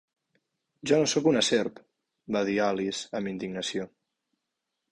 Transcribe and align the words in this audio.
"Jo 0.91 0.97
no 1.01 1.09
sóc 1.11 1.29
una 1.31 1.43
serp!" 1.49 1.77
-va 1.83 2.43
dir 2.49 2.57
Alice 2.71 3.15
amb 3.21 3.33
indignació. 3.35 3.89